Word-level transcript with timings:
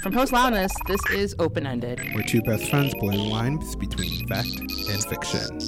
From 0.00 0.14
Post 0.14 0.32
Loudness, 0.32 0.72
this 0.86 1.00
is 1.10 1.36
Open 1.38 1.66
Ended. 1.66 2.00
Where 2.14 2.24
two 2.24 2.40
best 2.40 2.70
friends 2.70 2.94
blur 2.94 3.12
the 3.12 3.18
lines 3.18 3.76
between 3.76 4.26
fact 4.28 4.48
and 4.48 5.04
fiction. 5.04 5.58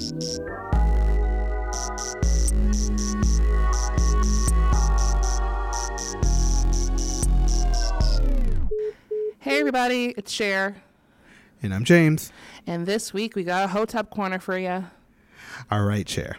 Hey, 9.39 9.59
everybody, 9.59 10.15
it's 10.17 10.31
Cher. 10.31 10.77
And 11.61 11.71
I'm 11.71 11.83
James. 11.83 12.31
And 12.65 12.87
this 12.87 13.13
week 13.13 13.35
we 13.35 13.43
got 13.43 13.65
a 13.65 13.67
Hotep 13.67 14.09
Corner 14.09 14.39
for 14.39 14.57
you. 14.57 14.85
All 15.69 15.83
right, 15.83 16.09
Cher. 16.09 16.37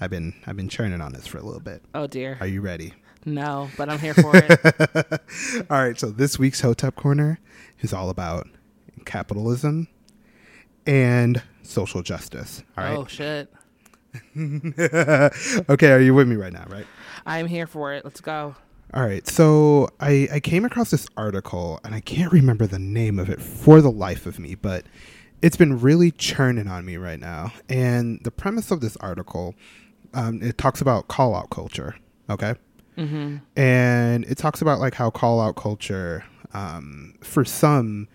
I've 0.00 0.10
been 0.10 0.34
I've 0.46 0.56
been 0.56 0.68
churning 0.68 1.00
on 1.00 1.12
this 1.12 1.26
for 1.26 1.38
a 1.38 1.42
little 1.42 1.58
bit. 1.58 1.82
Oh, 1.96 2.06
dear. 2.06 2.36
Are 2.38 2.46
you 2.46 2.60
ready? 2.60 2.94
No, 3.26 3.68
but 3.76 3.88
I'm 3.88 3.98
here 3.98 4.14
for 4.14 4.30
it. 4.34 5.66
all 5.70 5.82
right, 5.82 5.98
so 5.98 6.10
this 6.10 6.38
week's 6.38 6.60
Hotep 6.60 6.94
Corner 6.94 7.40
is 7.80 7.92
all 7.92 8.08
about 8.08 8.46
capitalism 9.04 9.88
and 10.86 11.42
social 11.62 12.02
justice. 12.02 12.62
All 12.78 12.84
right. 12.84 12.96
Oh, 12.96 13.06
shit. 13.06 13.52
okay, 15.68 15.92
are 15.92 16.00
you 16.00 16.14
with 16.14 16.28
me 16.28 16.36
right 16.36 16.52
now, 16.52 16.64
right? 16.68 16.86
I'm 17.26 17.48
here 17.48 17.66
for 17.66 17.92
it. 17.92 18.04
Let's 18.04 18.20
go. 18.20 18.54
All 18.94 19.02
right, 19.02 19.26
so 19.26 19.88
I, 19.98 20.28
I 20.32 20.40
came 20.40 20.64
across 20.64 20.92
this 20.92 21.08
article 21.16 21.80
and 21.82 21.96
I 21.96 22.00
can't 22.00 22.32
remember 22.32 22.68
the 22.68 22.78
name 22.78 23.18
of 23.18 23.28
it 23.28 23.42
for 23.42 23.80
the 23.80 23.90
life 23.90 24.26
of 24.26 24.38
me, 24.38 24.54
but 24.54 24.86
it's 25.42 25.56
been 25.56 25.80
really 25.80 26.12
churning 26.12 26.68
on 26.68 26.84
me 26.84 26.96
right 26.96 27.18
now. 27.18 27.52
And 27.68 28.20
the 28.22 28.30
premise 28.30 28.70
of 28.70 28.80
this 28.80 28.96
article, 28.98 29.56
um, 30.14 30.40
it 30.40 30.56
talks 30.56 30.80
about 30.80 31.08
call 31.08 31.34
out 31.34 31.50
culture, 31.50 31.96
okay? 32.30 32.54
Mm-hmm. 32.96 33.36
And 33.56 34.24
it 34.24 34.38
talks 34.38 34.62
about 34.62 34.80
like 34.80 34.94
how 34.94 35.10
call 35.10 35.40
out 35.40 35.56
culture, 35.56 36.24
um, 36.54 37.14
for 37.20 37.44
some, 37.44 38.08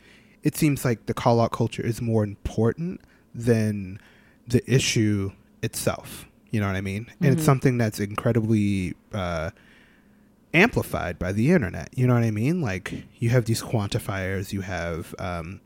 it 0.44 0.55
seems 0.55 0.84
like 0.84 1.05
the 1.05 1.13
call 1.13 1.40
out 1.40 1.52
culture 1.52 1.84
is 1.85 2.02
more 2.02 2.23
important 2.23 3.01
than 3.35 3.99
the 4.48 4.62
issue 4.71 5.32
itself. 5.62 6.26
You 6.49 6.60
know 6.60 6.68
what 6.68 6.76
I 6.76 6.82
mean? 6.82 7.07
And 7.21 7.32
it's 7.34 7.43
Mhm. 7.43 7.46
something 7.46 7.77
that's 7.77 7.99
incredibly 7.99 8.96
uh, 9.13 9.51
amplified 10.54 11.18
by 11.18 11.32
the 11.32 11.51
internet. 11.51 11.90
You 11.95 12.07
know 12.07 12.13
what 12.13 12.23
I 12.23 12.32
mean? 12.32 12.62
Like 12.62 13.05
you 13.20 13.29
have 13.29 13.45
these 13.45 13.62
quantifiers, 13.62 14.51
you 14.51 14.62
have 14.62 15.16
um, 15.20 15.62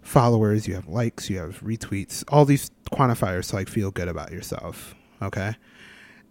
followers, 0.00 0.66
you 0.66 0.74
have 0.74 0.88
likes, 0.88 1.28
you 1.28 1.38
have 1.38 1.60
retweets, 1.60 2.24
all 2.28 2.44
these 2.46 2.70
quantifiers 2.92 3.50
to 3.50 3.56
like 3.56 3.68
feel 3.68 3.90
good 3.90 4.08
about 4.08 4.32
yourself. 4.32 4.94
Okay, 5.20 5.56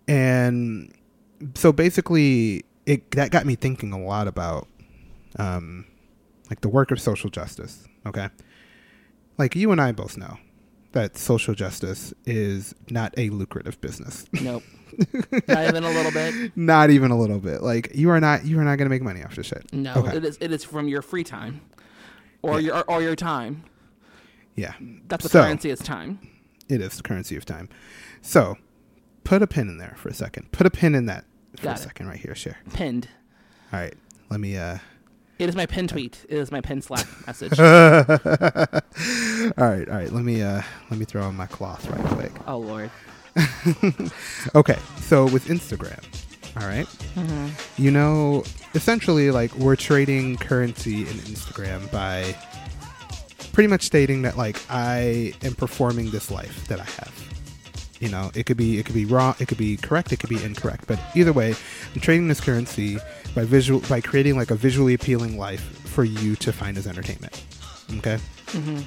and 0.07 0.91
so 1.55 1.71
basically, 1.71 2.63
it 2.85 3.11
that 3.11 3.31
got 3.31 3.45
me 3.45 3.55
thinking 3.55 3.91
a 3.93 3.99
lot 4.01 4.27
about 4.27 4.67
um, 5.37 5.85
like 6.49 6.61
the 6.61 6.69
work 6.69 6.91
of 6.91 6.99
social 7.01 7.29
justice. 7.29 7.85
Okay, 8.05 8.29
like 9.37 9.55
you 9.55 9.71
and 9.71 9.81
I 9.81 9.91
both 9.91 10.17
know 10.17 10.37
that 10.93 11.17
social 11.17 11.53
justice 11.53 12.13
is 12.25 12.73
not 12.89 13.13
a 13.17 13.29
lucrative 13.29 13.79
business. 13.81 14.25
Nope. 14.33 14.63
Not 15.49 15.67
even 15.67 15.83
a 15.83 15.89
little 15.91 16.13
bit. 16.13 16.55
not 16.55 16.89
even 16.89 17.11
a 17.11 17.19
little 17.19 17.39
bit. 17.39 17.61
Like 17.61 17.91
you 17.93 18.09
are 18.09 18.21
not 18.21 18.45
you 18.45 18.57
are 18.57 18.63
not 18.63 18.77
going 18.77 18.85
to 18.85 18.89
make 18.89 19.01
money 19.03 19.21
off 19.21 19.35
this 19.35 19.47
shit. 19.47 19.71
No, 19.73 19.93
Okay. 19.95 20.15
it 20.15 20.23
is. 20.23 20.37
It 20.39 20.51
is 20.53 20.63
from 20.63 20.87
your 20.87 21.01
free 21.01 21.25
time, 21.25 21.59
or 22.41 22.61
Yeah. 22.61 22.67
your 22.67 22.83
or 22.85 23.01
your 23.01 23.15
time. 23.15 23.65
Yeah, 24.55 24.73
That's 25.07 25.23
the 25.23 25.29
So- 25.29 25.43
currency. 25.43 25.69
Is 25.69 25.79
time. 25.79 26.19
it 26.69 26.79
is 26.81 26.95
the 26.97 27.03
currency 27.03 27.35
of 27.35 27.43
time. 27.45 27.67
So, 28.21 28.55
put 29.25 29.41
a 29.43 29.47
pin 29.47 29.67
in 29.67 29.77
there 29.77 29.93
for 29.97 30.07
a 30.09 30.13
second. 30.13 30.51
Put 30.53 30.65
a 30.65 30.71
pin 30.71 30.95
in 30.95 31.05
that 31.07 31.25
for 31.57 31.63
Got 31.63 31.77
a 31.77 31.81
it. 31.81 31.83
second 31.83 32.07
right 32.07 32.19
here, 32.19 32.35
Cher. 32.35 32.57
Pinned. 32.73 33.07
All 33.73 33.79
right. 33.79 33.93
Let 34.29 34.39
me 34.39 34.57
uh 34.57 34.77
It 35.39 35.49
is 35.49 35.55
my 35.55 35.65
pin 35.65 35.87
tweet. 35.87 36.25
It 36.29 36.37
is 36.37 36.51
my 36.51 36.61
pin 36.61 36.81
Slack 36.81 37.05
message. 37.27 37.59
all 37.59 37.65
right, 37.65 39.89
all 39.89 39.95
right. 39.95 40.11
Let 40.11 40.23
me 40.23 40.41
uh 40.41 40.61
let 40.89 40.99
me 40.99 41.05
throw 41.05 41.23
on 41.23 41.35
my 41.35 41.47
cloth 41.47 41.87
right 41.89 42.05
quick. 42.13 42.31
oh 42.47 42.59
Lord. 42.59 42.89
Okay. 44.55 44.77
So 45.01 45.25
with 45.25 45.45
Instagram, 45.47 46.01
all 46.59 46.67
right? 46.67 46.87
Mm-hmm. 47.15 47.81
You 47.81 47.91
know, 47.91 48.43
essentially 48.73 49.31
like 49.31 49.53
we're 49.55 49.75
trading 49.75 50.37
currency 50.37 51.01
in 51.01 51.15
Instagram 51.33 51.89
by 51.91 52.35
pretty 53.53 53.67
much 53.67 53.83
stating 53.83 54.21
that 54.23 54.37
like 54.37 54.59
I 54.69 55.33
am 55.43 55.55
performing 55.55 56.09
this 56.11 56.31
life 56.31 56.67
that 56.67 56.79
I 56.79 56.83
have. 56.85 57.13
You 57.99 58.09
know, 58.09 58.31
it 58.35 58.45
could 58.45 58.57
be 58.57 58.77
it 58.77 58.85
could 58.85 58.95
be 58.95 59.05
wrong, 59.05 59.35
it 59.39 59.47
could 59.47 59.57
be 59.57 59.77
correct, 59.77 60.11
it 60.11 60.19
could 60.19 60.29
be 60.29 60.43
incorrect, 60.43 60.85
but 60.87 60.99
either 61.15 61.33
way, 61.33 61.55
I'm 61.95 62.01
trading 62.01 62.27
this 62.27 62.39
currency 62.39 62.97
by 63.33 63.43
visual 63.43 63.79
by 63.89 64.01
creating 64.01 64.37
like 64.37 64.51
a 64.51 64.55
visually 64.55 64.93
appealing 64.93 65.37
life 65.37 65.61
for 65.61 66.03
you 66.03 66.35
to 66.37 66.53
find 66.53 66.77
as 66.77 66.85
entertainment. 66.85 67.43
Okay? 67.97 68.19
Mm-hmm. 68.47 68.81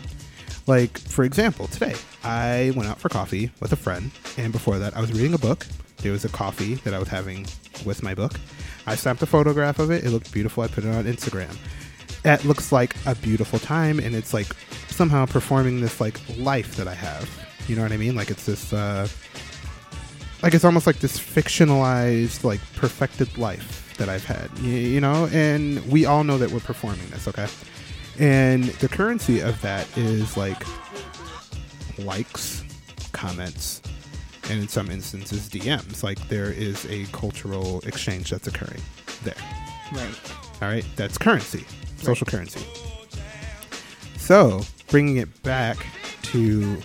Like, 0.67 0.99
for 0.99 1.25
example, 1.25 1.67
today 1.67 1.95
I 2.23 2.73
went 2.77 2.89
out 2.89 3.01
for 3.01 3.09
coffee 3.09 3.51
with 3.61 3.73
a 3.73 3.77
friend, 3.77 4.13
and 4.37 4.53
before 4.53 4.79
that, 4.79 4.97
I 4.97 5.01
was 5.01 5.13
reading 5.13 5.35
a 5.35 5.39
book. 5.39 5.67
There 5.99 6.13
was 6.13 6.25
a 6.25 6.29
coffee 6.29 6.75
that 6.77 6.95
I 6.95 6.99
was 6.99 7.09
having 7.09 7.47
with 7.85 8.03
my 8.03 8.15
book. 8.15 8.35
I 8.87 8.95
snapped 8.95 9.23
a 9.23 9.27
photograph 9.27 9.79
of 9.81 9.91
it. 9.91 10.05
It 10.05 10.11
looked 10.11 10.33
beautiful. 10.33 10.63
I 10.63 10.69
put 10.69 10.85
it 10.85 10.95
on 10.95 11.05
Instagram. 11.05 11.57
It 12.25 12.45
looks 12.45 12.71
like 12.71 12.95
a 13.07 13.15
beautiful 13.15 13.59
time, 13.59 13.99
and 13.99 14.15
it's 14.15 14.33
like 14.33 14.55
somehow 14.89 15.27
performing 15.27 15.81
this 15.81 16.01
like 16.01 16.21
life 16.37 16.77
that 16.77 16.87
I 16.87 16.95
have. 16.95 17.29
You 17.71 17.77
know 17.77 17.83
what 17.83 17.93
I 17.93 17.99
mean? 17.99 18.17
Like 18.17 18.33
it's 18.33 18.47
this, 18.47 18.73
uh, 18.73 19.07
like 20.43 20.55
it's 20.55 20.65
almost 20.65 20.89
like 20.89 20.99
this 20.99 21.17
fictionalized, 21.21 22.43
like 22.43 22.59
perfected 22.75 23.39
life 23.39 23.95
that 23.97 24.09
I've 24.09 24.25
had. 24.25 24.51
You, 24.59 24.73
you 24.73 25.01
know, 25.01 25.29
and 25.33 25.89
we 25.89 26.05
all 26.05 26.25
know 26.25 26.37
that 26.37 26.51
we're 26.51 26.59
performing 26.59 27.09
this. 27.11 27.29
Okay. 27.29 27.47
And 28.19 28.65
the 28.65 28.89
currency 28.89 29.39
of 29.39 29.61
that 29.63 29.87
is 29.97 30.37
like 30.37 30.61
likes, 31.97 32.65
comments, 33.13 33.83
and 34.51 34.63
in 34.63 34.67
some 34.67 34.91
instances 34.91 35.49
DMs. 35.49 36.03
Like 36.03 36.19
there 36.27 36.51
is 36.51 36.85
a 36.87 37.05
cultural 37.13 37.83
exchange 37.87 38.31
that's 38.31 38.49
occurring 38.49 38.83
there. 39.23 39.35
Right. 39.93 40.33
All 40.61 40.69
right, 40.69 40.85
that's 40.97 41.19
currency, 41.19 41.65
social 41.99 42.27
currency. 42.27 42.67
So 44.17 44.63
bringing 44.89 45.19
it 45.19 45.43
back 45.45 45.87
to 46.23 46.81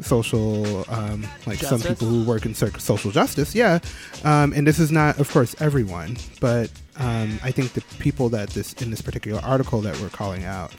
social, 0.00 0.84
um, 0.88 1.26
like 1.46 1.58
some 1.58 1.80
people 1.80 2.06
who 2.06 2.24
work 2.24 2.46
in 2.46 2.54
social 2.54 3.10
justice, 3.10 3.54
yeah. 3.54 3.78
Um, 4.24 4.52
and 4.52 4.66
this 4.66 4.78
is 4.78 4.92
not, 4.92 5.18
of 5.18 5.30
course, 5.30 5.60
everyone, 5.60 6.16
but 6.40 6.70
um, 6.96 7.38
I 7.42 7.50
think 7.50 7.72
the 7.72 7.80
people 7.98 8.28
that 8.30 8.50
this 8.50 8.72
in 8.74 8.90
this 8.90 9.00
particular 9.00 9.40
article 9.42 9.80
that 9.82 9.98
we're 10.00 10.08
calling 10.08 10.44
out 10.44 10.74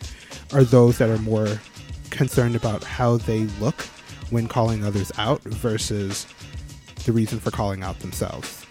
are 0.54 0.64
those 0.64 0.98
that 0.98 1.10
are 1.10 1.18
more 1.20 1.60
concerned 2.10 2.56
about 2.56 2.84
how 2.84 3.18
they 3.18 3.42
look 3.60 3.82
when 4.30 4.48
calling 4.48 4.84
others 4.86 5.12
out 5.18 5.42
versus 5.44 6.28
the 7.06 7.12
reason 7.12 7.40
for 7.40 7.52
calling 7.52 7.84
out 7.84 8.00
themselves. 8.00 8.66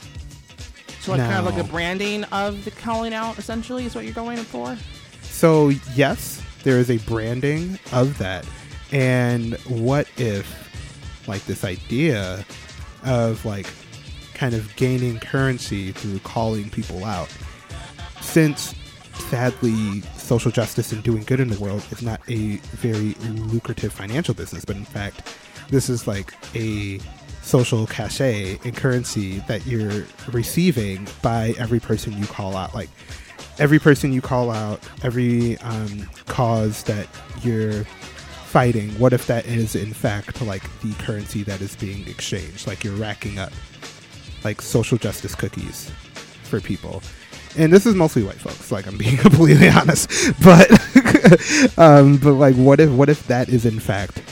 So 1.01 1.13
like 1.13 1.21
kind 1.21 1.47
of 1.47 1.47
like 1.47 1.65
a 1.65 1.69
branding 1.69 2.25
of 2.25 2.65
the 2.65 2.71
calling 2.71 3.15
out, 3.15 3.39
essentially, 3.39 3.87
is 3.87 3.95
what 3.95 4.05
you're 4.05 4.13
going 4.13 4.39
for. 4.39 4.77
So, 5.23 5.69
yes, 5.95 6.43
there 6.65 6.79
is 6.79 6.91
a 6.91 6.99
branding 6.99 7.79
of 7.93 8.19
that. 8.19 8.47
And 8.93 9.55
what 9.67 10.09
if, 10.17 11.27
like, 11.29 11.45
this 11.45 11.65
idea 11.65 12.45
of, 13.05 13.45
like, 13.45 13.67
kind 14.35 14.55
of 14.55 14.75
gaining 14.77 15.19
currency 15.21 15.93
through 15.93 16.21
calling 16.21 16.71
people 16.71 17.05
out? 17.05 17.29
Since, 18.21 18.75
sadly, 19.15 20.01
social 20.17 20.51
justice 20.51 20.93
and 20.93 21.03
doing 21.03 21.25
good 21.25 21.41
in 21.41 21.49
the 21.49 21.59
world 21.59 21.85
is 21.91 22.03
not 22.03 22.21
a 22.29 22.57
very 22.77 23.15
lucrative 23.51 23.93
financial 23.93 24.35
business, 24.35 24.65
but 24.65 24.77
in 24.77 24.85
fact, 24.85 25.35
this 25.69 25.89
is 25.91 26.07
like 26.07 26.33
a 26.55 26.99
social 27.43 27.87
cachet 27.87 28.59
and 28.65 28.77
currency 28.77 29.39
that 29.49 29.67
you're 29.67 30.05
receiving 30.33 31.07
by 31.23 31.55
every 31.59 31.81
person 31.81 32.17
you 32.17 32.27
call 32.27 32.57
out. 32.57 32.75
Like, 32.75 32.91
every 33.59 33.79
person 33.79 34.13
you 34.13 34.21
call 34.21 34.51
out, 34.51 34.81
every 35.03 35.59
um, 35.59 36.09
cause 36.27 36.83
that 36.85 37.07
you're 37.43 37.85
fighting, 38.49 38.89
what 38.99 39.13
if 39.13 39.27
that 39.27 39.47
is 39.47 39.77
in 39.77 39.93
fact 39.93 40.41
like 40.41 40.63
the 40.81 40.93
currency 40.95 41.43
that 41.43 41.61
is 41.61 41.77
being 41.77 42.09
exchanged? 42.09 42.67
Like 42.67 42.83
you're 42.83 42.97
racking 42.97 43.39
up 43.39 43.53
like 44.43 44.63
social 44.63 44.97
justice 44.97 45.35
cookies 45.35 45.91
for 46.45 46.61
people. 46.61 47.03
And 47.57 47.73
this 47.73 47.87
is 47.87 47.95
mostly 47.95 48.23
white 48.23 48.37
folks, 48.37 48.73
like 48.73 48.87
I'm 48.87 48.97
being 48.97 49.17
completely 49.19 49.69
honest. 49.69 50.11
But 50.43 50.71
um, 51.79 52.17
but 52.17 52.33
like 52.33 52.55
what 52.57 52.81
if 52.81 52.91
what 52.91 53.09
if 53.09 53.27
that 53.27 53.51
is 53.51 53.67
in 53.67 53.79
fact 53.79 54.23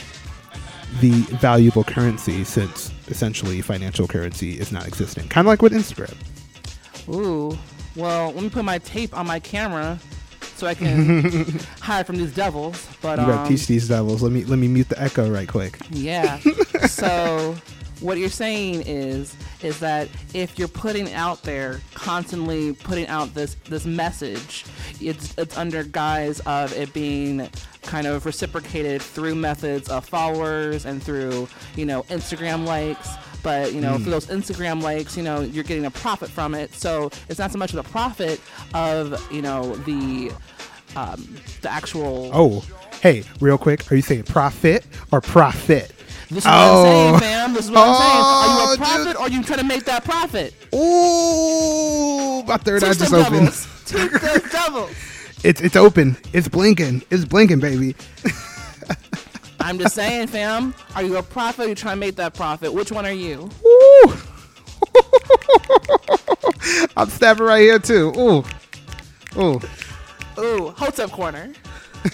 the 0.99 1.11
valuable 1.39 1.83
currency 1.83 2.43
since 2.43 2.91
essentially 3.09 3.61
financial 3.61 4.07
currency 4.07 4.59
is 4.59 4.71
not 4.71 4.87
existing? 4.87 5.27
Kind 5.29 5.45
of 5.45 5.49
like 5.49 5.61
with 5.61 5.73
Instagram. 5.73 6.15
Ooh. 7.13 7.57
Well, 7.95 8.31
let 8.31 8.43
me 8.43 8.49
put 8.49 8.65
my 8.65 8.79
tape 8.79 9.15
on 9.17 9.25
my 9.27 9.39
camera 9.39 9.99
so 10.57 10.67
I 10.67 10.73
can 10.73 11.43
hide 11.81 12.05
from 12.07 12.17
these 12.17 12.33
devils. 12.33 12.87
But 13.01 13.19
You 13.19 13.25
gotta 13.25 13.41
um, 13.41 13.47
teach 13.47 13.67
these 13.67 13.87
devils. 13.87 14.21
Let 14.23 14.31
me 14.31 14.43
let 14.45 14.59
me 14.59 14.67
mute 14.67 14.89
the 14.89 15.01
echo 15.01 15.29
right 15.29 15.47
quick. 15.47 15.77
Yeah. 15.91 16.39
so 16.87 17.55
what 18.01 18.17
you're 18.17 18.29
saying 18.29 18.83
is 18.85 19.35
is 19.61 19.79
that 19.79 20.07
if 20.33 20.59
you're 20.59 20.67
putting 20.67 21.11
out 21.13 21.41
there 21.43 21.81
constantly 21.93 22.73
putting 22.73 23.07
out 23.07 23.33
this 23.33 23.55
this 23.69 23.85
message, 23.85 24.65
it's 24.99 25.37
it's 25.37 25.57
under 25.57 25.83
guise 25.83 26.39
of 26.41 26.73
it 26.73 26.93
being 26.93 27.49
kind 27.83 28.05
of 28.05 28.25
reciprocated 28.25 29.01
through 29.01 29.35
methods 29.35 29.89
of 29.89 30.05
followers 30.05 30.85
and 30.85 31.01
through 31.01 31.47
you 31.75 31.85
know 31.85 32.03
Instagram 32.03 32.65
likes. 32.65 33.09
But 33.47 33.71
you 33.73 33.79
know, 33.79 33.97
for 33.97 34.09
those 34.09 34.25
Instagram 34.27 34.81
likes, 34.83 35.15
you 35.15 35.23
know, 35.23 35.39
you're 35.39 35.63
getting 35.63 35.85
a 35.85 35.91
profit 35.91 36.29
from 36.29 36.53
it. 36.53 36.73
So 36.73 37.09
it's 37.29 37.39
not 37.39 37.49
so 37.53 37.57
much 37.57 37.69
of 37.73 37.77
the 37.81 37.89
profit 37.89 38.41
of 38.73 39.25
you 39.31 39.41
know 39.41 39.73
the 39.77 40.33
um, 40.97 41.37
the 41.61 41.71
actual. 41.71 42.29
Oh, 42.33 42.65
hey, 43.01 43.23
real 43.39 43.57
quick, 43.57 43.89
are 43.89 43.95
you 43.95 44.01
saying 44.01 44.23
profit 44.23 44.85
or 45.13 45.21
profit? 45.21 45.93
This 46.29 46.39
is 46.39 46.45
what 46.45 46.53
Oh. 46.57 47.13
I'm 47.13 47.19
saying, 47.19 47.19
fam. 47.21 47.53
This 47.53 47.65
is 47.65 47.71
what 47.71 47.87
I'm 47.87 47.95
saying. 47.95 48.11
Are 48.25 48.47
you 48.47 48.69
Oh, 48.69 48.73
a 48.73 48.77
profit 48.77 49.05
dude. 49.07 49.15
or 49.15 49.21
are 49.21 49.29
you 49.29 49.43
trying 49.43 49.59
to 49.59 49.65
make 49.65 49.85
that 49.85 50.03
profit? 50.03 50.53
Ooh, 50.75 52.43
my 52.43 52.57
third 52.57 52.83
eye 52.83 52.91
just 52.93 53.13
opened. 53.13 53.47
them 53.47 54.49
devils. 54.51 54.93
It's 55.45 55.61
it's 55.61 55.75
open. 55.77 56.17
It's 56.33 56.49
blinking. 56.49 57.03
It's 57.11 57.23
blinking, 57.23 57.59
baby. 57.61 57.95
I'm 59.59 59.79
just 59.79 59.95
saying, 59.95 60.27
fam. 60.27 60.73
Are 60.95 61.03
you 61.03 61.17
a 61.17 61.23
prophet? 61.23 61.61
Or 61.61 61.65
are 61.65 61.69
you 61.69 61.75
trying 61.75 61.95
to 61.95 61.99
make 61.99 62.15
that 62.17 62.33
profit? 62.33 62.73
Which 62.73 62.91
one 62.91 63.05
are 63.05 63.11
you? 63.11 63.49
Ooh. 63.65 64.03
I'm 66.97 67.09
stabbing 67.09 67.45
right 67.45 67.61
here 67.61 67.79
too. 67.79 68.11
Ooh. 68.17 68.43
Ooh. 69.37 69.61
Ooh, 70.39 70.69
Hotep 70.69 71.11
corner. 71.11 71.51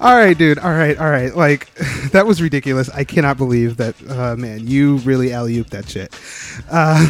All 0.00 0.16
right, 0.16 0.36
dude. 0.36 0.58
All 0.58 0.72
right, 0.72 0.98
all 0.98 1.10
right. 1.10 1.34
Like 1.36 1.72
that 2.12 2.26
was 2.26 2.40
ridiculous. 2.40 2.88
I 2.90 3.04
cannot 3.04 3.36
believe 3.36 3.76
that. 3.76 3.94
Uh, 4.08 4.36
man, 4.36 4.66
you 4.66 4.96
really 4.98 5.32
alley 5.32 5.58
oop 5.58 5.70
that 5.70 5.88
shit. 5.88 6.14
Uh, 6.70 7.06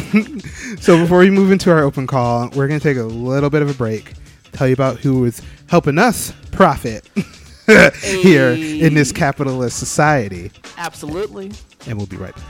so 0.79 0.97
before 0.97 1.19
we 1.19 1.29
move 1.29 1.51
into 1.51 1.71
our 1.71 1.79
open 1.79 2.07
call, 2.07 2.49
we're 2.49 2.67
gonna 2.67 2.79
take 2.79 2.97
a 2.97 3.03
little 3.03 3.49
bit 3.49 3.61
of 3.61 3.69
a 3.69 3.73
break. 3.73 4.13
Tell 4.53 4.67
you 4.67 4.73
about 4.73 4.99
who 4.99 5.25
is 5.25 5.41
helping 5.67 5.97
us 5.97 6.33
profit 6.51 7.07
here 8.01 8.49
in 8.51 8.93
this 8.93 9.11
capitalist 9.11 9.77
society, 9.79 10.51
Absolutely. 10.77 11.51
and 11.87 11.97
we'll 11.97 12.07
be 12.07 12.17
right 12.17 12.35
back. 12.35 12.45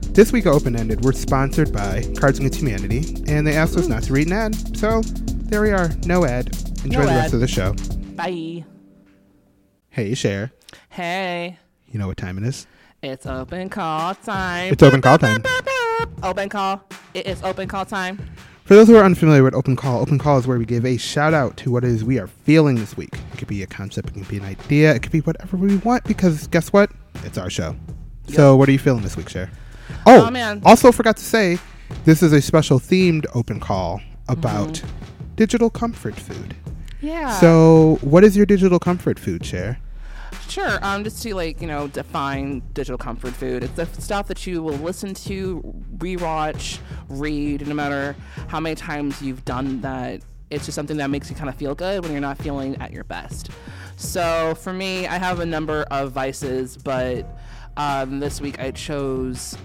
This 0.00 0.32
week 0.32 0.46
Open 0.46 0.74
Ended, 0.74 1.04
we're 1.04 1.12
sponsored 1.12 1.72
by 1.72 2.02
Cards 2.18 2.38
Against 2.38 2.58
Humanity, 2.60 3.22
and 3.28 3.46
they 3.46 3.56
asked 3.56 3.76
us 3.76 3.86
not 3.88 4.02
to 4.04 4.12
read 4.12 4.26
an 4.26 4.32
ad. 4.32 4.76
So 4.76 5.00
there 5.02 5.62
we 5.62 5.70
are, 5.70 5.90
no 6.06 6.24
ad. 6.24 6.48
Enjoy 6.84 7.00
No 7.00 7.06
the 7.06 7.12
rest 7.12 7.34
of 7.34 7.40
the 7.40 7.48
show. 7.48 7.74
Bye. 8.16 8.64
Hey, 9.90 10.14
Cher. 10.14 10.52
Hey, 10.90 11.58
You 11.86 11.98
know 11.98 12.06
what 12.08 12.16
time 12.16 12.36
it 12.38 12.44
is? 12.44 12.66
it's 13.00 13.26
open 13.26 13.68
call 13.68 14.14
time. 14.16 14.72
It's 14.72 14.82
open 14.82 15.00
call 15.00 15.18
time. 15.18 15.42
Open 16.22 16.48
call. 16.48 16.82
It 17.14 17.26
is 17.28 17.40
open 17.44 17.68
call 17.68 17.84
time. 17.84 18.18
For 18.68 18.74
those 18.74 18.86
who 18.88 18.96
are 18.96 19.04
unfamiliar 19.04 19.42
with 19.42 19.54
Open 19.54 19.76
Call, 19.76 20.02
Open 20.02 20.18
Call 20.18 20.36
is 20.38 20.46
where 20.46 20.58
we 20.58 20.66
give 20.66 20.84
a 20.84 20.98
shout 20.98 21.32
out 21.32 21.56
to 21.56 21.70
what 21.70 21.84
it 21.84 21.90
is 21.90 22.04
we 22.04 22.18
are 22.18 22.26
feeling 22.26 22.76
this 22.76 22.98
week. 22.98 23.14
It 23.32 23.38
could 23.38 23.48
be 23.48 23.62
a 23.62 23.66
concept, 23.66 24.10
it 24.10 24.12
could 24.14 24.28
be 24.28 24.36
an 24.36 24.44
idea, 24.44 24.94
it 24.94 25.02
could 25.02 25.10
be 25.10 25.20
whatever 25.20 25.56
we 25.56 25.76
want 25.78 26.04
because 26.04 26.46
guess 26.48 26.70
what? 26.70 26.90
It's 27.24 27.38
our 27.38 27.48
show. 27.48 27.74
So, 28.28 28.56
what 28.56 28.68
are 28.68 28.72
you 28.72 28.78
feeling 28.78 29.02
this 29.02 29.16
week, 29.16 29.30
Cher? 29.30 29.50
Oh, 30.04 30.26
Oh, 30.26 30.30
man. 30.30 30.60
also 30.66 30.92
forgot 30.92 31.16
to 31.16 31.24
say, 31.24 31.58
this 32.04 32.22
is 32.22 32.34
a 32.34 32.42
special 32.42 32.78
themed 32.78 33.24
Open 33.34 33.58
Call 33.58 34.02
about 34.28 34.74
Mm-hmm. 34.74 35.34
digital 35.36 35.70
comfort 35.70 36.14
food. 36.16 36.54
Yeah. 37.00 37.30
So, 37.40 37.96
what 38.02 38.22
is 38.22 38.36
your 38.36 38.44
digital 38.44 38.78
comfort 38.78 39.18
food, 39.18 39.46
Cher? 39.46 39.78
Sure. 40.48 40.78
Um, 40.82 41.04
just 41.04 41.22
to 41.22 41.34
like 41.34 41.60
you 41.60 41.66
know 41.68 41.88
define 41.88 42.62
digital 42.72 42.98
comfort 42.98 43.34
food. 43.34 43.62
It's 43.64 43.72
the 43.74 43.86
stuff 44.00 44.28
that 44.28 44.46
you 44.46 44.62
will 44.62 44.74
listen 44.76 45.14
to, 45.14 45.62
rewatch, 45.98 46.78
read, 47.08 47.66
no 47.66 47.74
matter 47.74 48.16
how 48.48 48.60
many 48.60 48.74
times 48.74 49.20
you've 49.22 49.44
done 49.44 49.80
that. 49.82 50.22
It's 50.50 50.64
just 50.64 50.74
something 50.76 50.96
that 50.96 51.10
makes 51.10 51.28
you 51.28 51.36
kind 51.36 51.50
of 51.50 51.56
feel 51.56 51.74
good 51.74 52.02
when 52.02 52.12
you're 52.12 52.22
not 52.22 52.38
feeling 52.38 52.76
at 52.76 52.90
your 52.92 53.04
best. 53.04 53.50
So 53.96 54.54
for 54.54 54.72
me, 54.72 55.06
I 55.06 55.18
have 55.18 55.40
a 55.40 55.46
number 55.46 55.82
of 55.90 56.12
vices, 56.12 56.76
but 56.78 57.26
um, 57.76 58.18
this 58.20 58.40
week 58.40 58.58
I 58.58 58.70
chose 58.70 59.58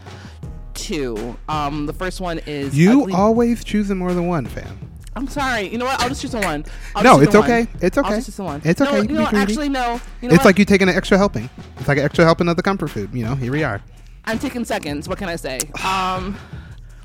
two. 0.73 1.37
Um, 1.47 1.85
the 1.85 1.93
first 1.93 2.19
one 2.19 2.39
is 2.39 2.77
You 2.77 3.03
ugly- 3.03 3.13
always 3.13 3.63
choosing 3.63 3.97
more 3.97 4.13
than 4.13 4.27
one, 4.27 4.45
fam. 4.45 4.77
I'm 5.15 5.27
sorry. 5.27 5.67
You 5.69 5.77
know 5.77 5.85
what? 5.85 6.01
I'll 6.01 6.09
just 6.09 6.21
choose 6.21 6.31
the 6.31 6.39
one. 6.39 6.65
I'll 6.95 7.03
No, 7.03 7.19
it's 7.19 7.31
the 7.31 7.39
one. 7.39 7.49
okay. 7.51 7.67
It's 7.81 7.97
I'll 7.97 8.05
okay. 8.05 8.15
just 8.15 8.27
choose 8.27 8.37
the 8.37 8.43
one. 8.43 8.61
It's 8.63 8.79
No, 8.79 8.87
okay. 8.87 8.95
You 8.97 9.03
You 9.03 9.07
know 9.15 9.21
what? 9.23 9.33
Actually, 9.35 9.69
no. 9.69 9.99
You 10.21 10.29
know 10.29 10.33
it's 10.35 10.39
what? 10.39 10.45
like 10.45 10.59
you 10.59 10.65
taking 10.65 10.89
an 10.89 10.95
extra 10.95 11.17
helping. 11.17 11.49
It's 11.77 11.87
like 11.87 11.97
an 11.99 12.03
extra 12.05 12.25
helping 12.25 12.47
of 12.49 12.55
the 12.55 12.63
comfort 12.63 12.87
food. 12.89 13.09
You 13.13 13.25
know, 13.25 13.35
here 13.35 13.51
we 13.51 13.63
are. 13.63 13.81
I'm 14.25 14.39
taking 14.39 14.65
seconds. 14.65 15.07
What 15.09 15.17
can 15.17 15.29
I 15.29 15.35
say? 15.35 15.59
Um, 15.83 16.37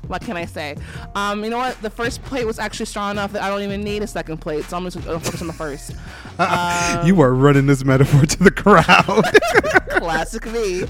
what 0.07 0.21
can 0.21 0.37
I 0.37 0.45
say? 0.45 0.75
Um, 1.15 1.43
you 1.43 1.49
know 1.49 1.57
what? 1.57 1.81
The 1.81 1.89
first 1.89 2.23
plate 2.23 2.45
was 2.45 2.59
actually 2.59 2.87
strong 2.87 3.11
enough 3.11 3.31
that 3.33 3.43
I 3.43 3.49
don't 3.49 3.61
even 3.61 3.81
need 3.81 4.01
a 4.03 4.07
second 4.07 4.37
plate, 4.37 4.65
so 4.65 4.77
I'm 4.77 4.83
just 4.83 5.03
gonna 5.03 5.19
focus 5.19 5.41
on 5.41 5.47
the 5.47 5.53
first. 5.53 5.93
Um, 6.39 7.05
you 7.05 7.19
are 7.19 7.33
running 7.33 7.65
this 7.65 7.83
metaphor 7.83 8.25
to 8.25 8.43
the 8.43 8.49
crowd. 8.49 9.25
Classic 9.89 10.45
me. 10.45 10.83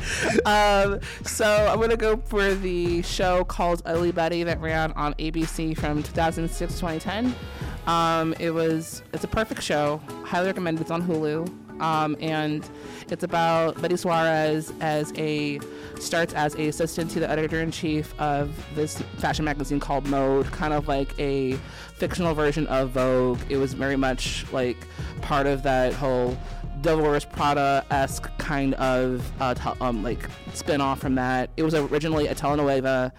Um, 0.46 1.00
so 1.24 1.68
I'm 1.68 1.80
gonna 1.80 1.98
go 1.98 2.18
for 2.18 2.54
the 2.54 3.02
show 3.02 3.44
called 3.46 3.82
Ugly 3.84 4.12
Betty 4.12 4.44
that 4.44 4.62
ran 4.62 4.92
on 4.92 5.16
ABC 5.16 5.76
from 5.76 6.04
2006 6.04 6.72
to 6.72 6.80
2010. 6.80 7.36
Um, 7.88 8.36
it 8.40 8.52
was 8.52 9.02
it's 9.12 9.24
a 9.24 9.28
perfect 9.28 9.64
show. 9.64 10.00
Highly 10.24 10.46
recommended. 10.48 10.82
It's 10.82 10.92
on 10.92 11.02
Hulu. 11.02 11.52
Um, 11.80 12.16
and 12.20 12.68
it's 13.10 13.24
about 13.24 13.82
Betty 13.82 13.98
Suarez 13.98 14.72
as 14.82 15.14
a 15.18 15.60
starts 16.00 16.34
as 16.34 16.56
a 16.56 16.68
assistant 16.68 17.12
to 17.12 17.20
the 17.20 17.30
editor 17.30 17.62
in 17.62 17.72
chief 17.72 18.20
of 18.20 18.52
this 18.76 19.02
fashion 19.18 19.46
magazine 19.46 19.80
called 19.80 20.08
Mode, 20.08 20.46
kind 20.52 20.74
of 20.74 20.88
like 20.88 21.18
a 21.20 21.54
fictional 21.96 22.34
version 22.34 22.68
of 22.68 22.92
Vogue. 22.92 23.40
It 23.50 23.58
was 23.58 23.74
very 23.74 23.96
much 23.96 24.46
like 24.52 24.78
part 25.22 25.48
of 25.48 25.64
that 25.64 25.94
whole 25.94 26.38
Devil 26.82 27.04
Wears 27.04 27.26
Prada 27.26 27.86
esque 27.92 28.30
kind 28.38 28.74
of 28.76 29.30
uh, 29.42 29.76
um, 29.82 30.04
like 30.04 30.30
spin 30.54 30.82
off 30.82 31.00
from 31.00 31.16
that. 31.16 31.50
It 31.58 31.64
was 31.64 31.74
originally 31.74 32.28
a 32.28 32.36
telenovela, 32.36 33.12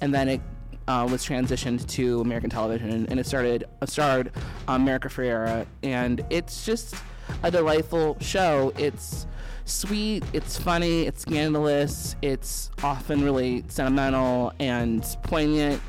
and 0.00 0.14
then 0.14 0.28
it 0.28 0.40
uh, 0.86 1.06
was 1.10 1.24
transitioned 1.24 1.86
to 1.88 2.20
American 2.20 2.50
television, 2.50 3.06
and 3.10 3.18
it 3.18 3.26
started 3.26 3.64
starred 3.86 4.32
um, 4.68 4.82
America 4.82 5.08
Ferrera, 5.08 5.66
and 5.82 6.24
it's 6.30 6.64
just 6.64 6.94
a 7.42 7.50
delightful 7.50 8.16
show. 8.20 8.72
It's 8.76 9.26
sweet, 9.64 10.24
it's 10.32 10.58
funny, 10.58 11.02
it's 11.02 11.22
scandalous, 11.22 12.16
it's 12.22 12.70
often 12.82 13.22
really 13.22 13.64
sentimental 13.68 14.52
and 14.58 15.04
poignant, 15.22 15.82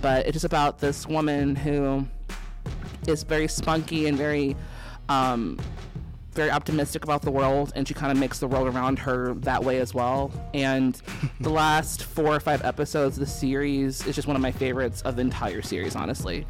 but 0.00 0.26
it's 0.26 0.34
just 0.34 0.44
about 0.44 0.78
this 0.78 1.06
woman 1.06 1.56
who 1.56 2.06
is 3.06 3.22
very 3.22 3.48
spunky 3.48 4.06
and 4.06 4.16
very 4.16 4.56
um, 5.08 5.58
very 6.34 6.50
optimistic 6.50 7.04
about 7.04 7.22
the 7.22 7.30
world 7.30 7.72
and 7.76 7.86
she 7.86 7.94
kind 7.94 8.10
of 8.10 8.18
makes 8.18 8.40
the 8.40 8.46
world 8.46 8.66
around 8.66 8.98
her 8.98 9.34
that 9.34 9.62
way 9.62 9.78
as 9.78 9.94
well 9.94 10.32
and 10.52 11.00
the 11.40 11.48
last 11.48 12.02
four 12.02 12.34
or 12.34 12.40
five 12.40 12.62
episodes 12.64 13.16
of 13.16 13.20
the 13.20 13.26
series 13.30 14.04
is 14.06 14.16
just 14.16 14.26
one 14.26 14.34
of 14.34 14.42
my 14.42 14.50
favorites 14.50 15.00
of 15.02 15.14
the 15.16 15.22
entire 15.22 15.62
series 15.62 15.94
honestly 15.94 16.44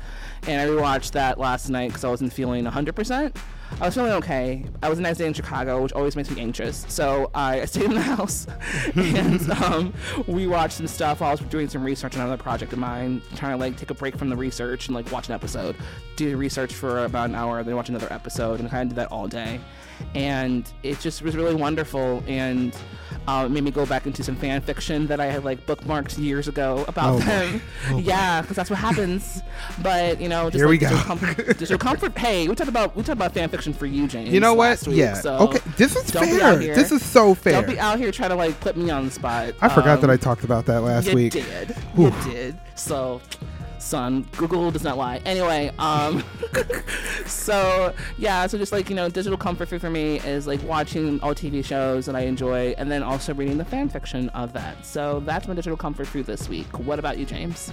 and 0.46 0.60
i 0.60 0.64
rewatched 0.66 1.12
that 1.12 1.38
last 1.38 1.68
night 1.68 1.88
because 1.88 2.02
i 2.04 2.08
wasn't 2.08 2.32
feeling 2.32 2.64
100% 2.64 3.36
i 3.80 3.86
was 3.86 3.94
feeling 3.94 4.12
okay 4.12 4.64
i 4.82 4.88
was 4.88 4.98
the 4.98 5.02
next 5.02 5.18
day 5.18 5.26
in 5.26 5.32
chicago 5.32 5.82
which 5.82 5.92
always 5.92 6.14
makes 6.16 6.30
me 6.30 6.40
anxious 6.40 6.84
so 6.88 7.30
i, 7.34 7.64
stayed 7.66 7.84
in 7.84 7.94
the 7.94 8.00
house 8.00 8.46
and 8.94 9.50
um, 9.62 9.92
we 10.26 10.46
watched 10.46 10.76
some 10.76 10.86
stuff 10.86 11.20
while 11.20 11.30
i 11.30 11.32
was 11.32 11.40
doing 11.40 11.68
some 11.68 11.82
research 11.82 12.14
on 12.16 12.22
another 12.22 12.40
project 12.42 12.72
of 12.72 12.78
mine 12.78 13.20
trying 13.36 13.52
to 13.52 13.56
like 13.58 13.76
take 13.76 13.90
a 13.90 13.94
break 13.94 14.16
from 14.16 14.28
the 14.28 14.36
research 14.36 14.86
and 14.88 14.94
like 14.94 15.10
watch 15.10 15.28
an 15.28 15.34
episode 15.34 15.74
do 16.16 16.36
research 16.36 16.72
for 16.72 17.04
about 17.04 17.28
an 17.28 17.34
hour 17.34 17.62
then 17.62 17.74
watch 17.74 17.88
another 17.88 18.12
episode 18.12 18.60
and 18.60 18.70
kind 18.70 18.82
of 18.82 18.88
did 18.96 18.96
that 18.96 19.10
all 19.10 19.26
day 19.26 19.60
and 20.14 20.72
it 20.82 20.98
just 21.00 21.22
was 21.22 21.36
really 21.36 21.54
wonderful 21.54 22.22
and 22.26 22.76
uh, 23.26 23.44
it 23.46 23.50
made 23.50 23.62
me 23.64 23.70
go 23.70 23.86
back 23.86 24.06
into 24.06 24.22
some 24.22 24.36
fan 24.36 24.60
fiction 24.60 25.06
that 25.06 25.18
I 25.18 25.26
had 25.26 25.44
like 25.44 25.64
bookmarked 25.66 26.18
years 26.18 26.46
ago 26.48 26.84
about 26.88 27.14
Oh, 27.14 27.18
them. 27.20 27.62
Oh, 27.90 27.98
yeah, 27.98 28.42
because 28.42 28.56
that's 28.56 28.68
what 28.68 28.78
happens. 28.78 29.40
But 29.82 30.20
you 30.20 30.28
know, 30.28 30.50
just 30.50 30.56
Here 30.56 30.66
like 30.66 30.72
we 30.72 30.78
go. 30.78 30.94
comfort, 30.96 31.36
digital 31.46 31.78
comfort. 31.78 32.18
Hey, 32.18 32.48
we 32.48 32.54
talked 32.54 32.68
about 32.68 32.94
we 32.96 33.02
talked 33.02 33.16
about 33.16 33.32
fan 33.32 33.48
fiction 33.56 33.72
for 33.72 33.86
you, 33.86 34.06
James. 34.08 34.30
you 34.30 34.40
know 34.40 34.54
what? 34.54 34.84
week, 34.86 34.96
yeah. 34.96 35.14
so 35.14 35.36
okay. 35.38 35.60
This 35.76 35.94
is 35.96 36.10
fair. 36.10 36.56
This 36.56 36.92
is 36.92 37.04
so 37.04 37.34
fair. 37.34 37.52
Don't 37.54 37.66
be 37.66 37.78
out 37.78 37.98
here 37.98 38.10
trying 38.12 38.30
to 38.30 38.36
like 38.36 38.58
put 38.60 38.76
me 38.76 38.90
on 38.90 39.04
the 39.06 39.10
spot. 39.10 39.54
I 39.60 39.68
forgot 39.68 40.00
that 40.00 40.10
Um, 40.10 40.14
I 40.14 40.16
talked 40.16 40.44
about 40.44 40.66
that 40.66 40.80
last 40.82 41.06
you 41.08 41.14
week. 41.14 41.32
did. 41.32 41.70
Whew. 41.94 42.06
You 42.06 42.32
did. 42.32 42.58
So, 42.74 43.20
son, 43.78 44.26
Google 44.36 44.70
does 44.70 44.82
not 44.82 44.96
lie. 44.96 45.20
Anyway, 45.24 45.70
um, 45.78 46.24
so 47.26 47.94
yeah, 48.18 48.46
so 48.46 48.58
just 48.58 48.72
like 48.72 48.88
you 48.90 48.96
know, 48.96 49.08
digital 49.08 49.38
comfort 49.38 49.68
food 49.68 49.80
for 49.80 49.90
me 49.90 50.18
is 50.20 50.46
like 50.46 50.62
watching 50.64 51.20
all 51.20 51.34
TV 51.34 51.64
shows 51.64 52.06
that 52.06 52.16
I 52.16 52.20
enjoy, 52.22 52.74
and 52.78 52.90
then 52.90 53.02
also 53.02 53.34
reading 53.34 53.58
the 53.58 53.64
fan 53.64 53.88
fiction 53.88 54.28
of 54.30 54.52
that. 54.54 54.84
So 54.84 55.20
that's 55.20 55.46
my 55.48 55.54
digital 55.54 55.76
comfort 55.76 56.06
food 56.06 56.26
this 56.26 56.48
week. 56.48 56.78
What 56.78 56.98
about 56.98 57.18
you, 57.18 57.24
James? 57.26 57.72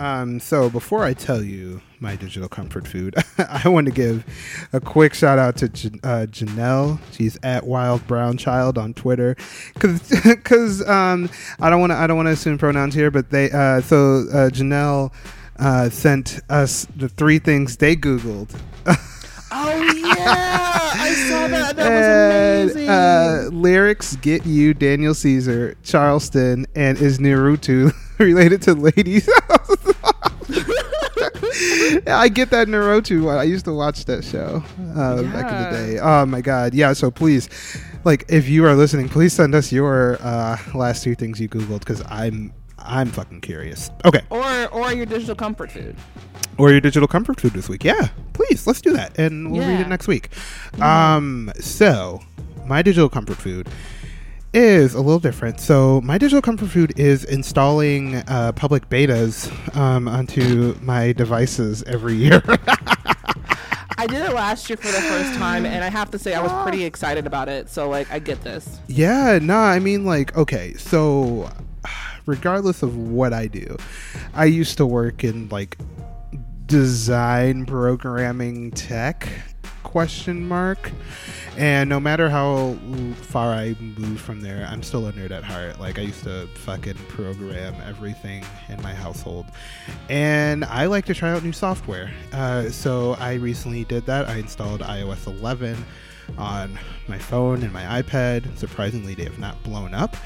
Um, 0.00 0.40
so 0.40 0.70
before 0.70 1.04
I 1.04 1.12
tell 1.12 1.42
you 1.42 1.82
my 2.00 2.16
digital 2.16 2.48
comfort 2.48 2.88
food, 2.88 3.14
I 3.38 3.68
want 3.68 3.86
to 3.86 3.92
give 3.92 4.24
a 4.72 4.80
quick 4.80 5.12
shout 5.12 5.38
out 5.38 5.58
to 5.58 5.68
Jan- 5.68 6.00
uh, 6.02 6.26
Janelle. 6.30 6.98
She's 7.12 7.36
at 7.42 7.66
Wild 7.66 8.06
Brown 8.06 8.38
Child 8.38 8.78
on 8.78 8.94
Twitter, 8.94 9.36
because 9.74 10.80
um, 10.88 11.28
I 11.60 11.68
don't 11.68 11.80
want 11.80 11.92
to 11.92 11.96
I 11.96 12.06
don't 12.06 12.16
want 12.16 12.28
to 12.28 12.32
assume 12.32 12.56
pronouns 12.56 12.94
here, 12.94 13.10
but 13.10 13.28
they 13.28 13.50
uh, 13.50 13.82
so 13.82 14.24
uh, 14.32 14.48
Janelle 14.48 15.12
uh, 15.58 15.90
sent 15.90 16.40
us 16.48 16.86
the 16.96 17.10
three 17.10 17.38
things 17.38 17.76
they 17.76 17.94
googled. 17.94 18.58
Oh 19.52 19.82
yeah, 19.82 20.14
I 20.94 21.12
saw 21.28 21.48
that. 21.48 21.76
That 21.76 22.64
was 22.64 22.74
amazing. 22.76 22.88
Uh, 22.88 23.48
lyrics 23.52 24.16
get 24.16 24.46
you 24.46 24.72
Daniel 24.72 25.12
Caesar, 25.12 25.76
Charleston, 25.82 26.66
and 26.74 26.96
is 26.96 27.18
Naruto 27.18 27.92
related 28.18 28.62
to 28.62 28.74
ladies? 28.74 29.28
I 32.06 32.28
get 32.32 32.50
that 32.50 32.68
Naruto. 32.68 33.24
One. 33.24 33.36
I 33.36 33.44
used 33.44 33.64
to 33.66 33.74
watch 33.74 34.04
that 34.06 34.24
show 34.24 34.62
uh, 34.96 35.22
back 35.22 35.50
in 35.50 35.62
the 35.62 35.70
day. 35.94 35.98
Oh 36.00 36.26
my 36.26 36.40
god, 36.40 36.74
yeah. 36.74 36.92
So 36.92 37.10
please, 37.10 37.48
like, 38.04 38.24
if 38.28 38.48
you 38.48 38.64
are 38.66 38.74
listening, 38.74 39.08
please 39.08 39.32
send 39.32 39.54
us 39.54 39.72
your 39.72 40.18
uh, 40.20 40.56
last 40.74 41.02
two 41.04 41.14
things 41.14 41.40
you 41.40 41.48
googled 41.48 41.80
because 41.80 42.02
I'm 42.08 42.52
I'm 42.78 43.08
fucking 43.08 43.40
curious. 43.42 43.90
Okay, 44.04 44.22
or 44.30 44.68
or 44.68 44.92
your 44.92 45.06
digital 45.06 45.34
comfort 45.34 45.70
food. 45.72 45.96
or 46.58 46.70
your 46.70 46.80
digital 46.80 47.08
comfort 47.08 47.40
food 47.40 47.52
this 47.52 47.68
week. 47.68 47.84
Yeah, 47.84 48.08
please, 48.32 48.66
let's 48.66 48.80
do 48.80 48.92
that, 48.94 49.18
and 49.18 49.50
we'll 49.52 49.66
read 49.66 49.80
it 49.80 49.88
next 49.88 50.08
week. 50.08 50.30
Um, 50.80 51.52
so 51.60 52.20
my 52.66 52.82
digital 52.82 53.08
comfort 53.08 53.36
food 53.36 53.68
is 54.52 54.94
a 54.94 55.00
little 55.00 55.20
different. 55.20 55.60
So 55.60 56.00
my 56.02 56.18
digital 56.18 56.42
comfort 56.42 56.68
food 56.68 56.98
is 56.98 57.24
installing 57.24 58.16
uh, 58.16 58.52
public 58.52 58.88
betas 58.88 59.50
um, 59.76 60.08
onto 60.08 60.76
my 60.82 61.12
devices 61.12 61.82
every 61.84 62.14
year. 62.14 62.42
I 63.98 64.06
did 64.06 64.22
it 64.22 64.32
last 64.32 64.70
year 64.70 64.78
for 64.78 64.86
the 64.86 65.00
first 65.00 65.34
time, 65.34 65.66
and 65.66 65.84
I 65.84 65.90
have 65.90 66.10
to 66.12 66.18
say 66.18 66.32
I 66.32 66.42
was 66.42 66.50
pretty 66.62 66.84
excited 66.84 67.26
about 67.26 67.50
it. 67.50 67.68
So 67.68 67.88
like, 67.88 68.10
I 68.10 68.18
get 68.18 68.42
this. 68.42 68.80
Yeah, 68.88 69.38
no, 69.42 69.56
I 69.56 69.78
mean 69.78 70.06
like 70.06 70.34
okay, 70.36 70.72
so 70.74 71.50
regardless 72.26 72.82
of 72.82 72.96
what 72.96 73.34
I 73.34 73.46
do, 73.46 73.76
I 74.32 74.46
used 74.46 74.78
to 74.78 74.86
work 74.86 75.22
in 75.22 75.50
like 75.50 75.76
design 76.64 77.66
programming 77.66 78.70
tech 78.70 79.28
question 79.82 80.46
mark. 80.46 80.90
And 81.56 81.90
no 81.90 82.00
matter 82.00 82.30
how 82.30 82.74
far 83.22 83.52
i 83.52 83.74
move 83.80 84.20
from 84.20 84.40
there 84.40 84.66
i'm 84.70 84.82
still 84.82 85.06
a 85.08 85.12
nerd 85.12 85.30
at 85.30 85.44
heart. 85.44 85.80
Like 85.80 85.98
i 85.98 86.02
used 86.02 86.24
to 86.24 86.46
fucking 86.54 86.96
program 87.08 87.74
everything 87.86 88.44
in 88.68 88.80
my 88.82 88.94
household. 88.94 89.46
And 90.08 90.64
i 90.64 90.86
like 90.86 91.04
to 91.06 91.14
try 91.14 91.30
out 91.30 91.42
new 91.42 91.52
software. 91.52 92.10
Uh, 92.32 92.70
so 92.70 93.14
i 93.14 93.34
recently 93.34 93.84
did 93.84 94.06
that. 94.06 94.28
I 94.28 94.36
installed 94.36 94.80
ios 94.80 95.26
11 95.26 95.84
on 96.38 96.78
my 97.08 97.18
phone 97.18 97.62
and 97.62 97.72
my 97.72 98.02
ipad. 98.02 98.56
Surprisingly 98.56 99.14
they 99.14 99.24
have 99.24 99.38
not 99.38 99.60
blown 99.62 99.94
up. 99.94 100.16